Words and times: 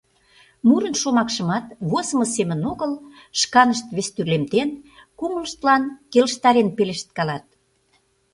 Мурын 0.67 0.95
шомакшымат 1.01 1.65
возымо 1.91 2.25
семын 2.35 2.61
огыл, 2.71 2.91
шканышт 3.39 3.85
вестӱрлемден, 3.95 4.69
кумылыштлан 5.17 5.83
келыштарен 6.11 6.67
пелешткалат. 6.77 7.45